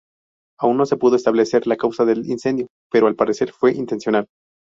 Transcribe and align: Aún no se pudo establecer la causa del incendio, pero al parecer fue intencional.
Aún 0.59 0.77
no 0.77 0.87
se 0.87 0.97
pudo 0.97 1.15
establecer 1.15 1.67
la 1.67 1.77
causa 1.77 2.05
del 2.05 2.27
incendio, 2.27 2.65
pero 2.91 3.05
al 3.05 3.15
parecer 3.15 3.51
fue 3.51 3.73
intencional. 3.73 4.25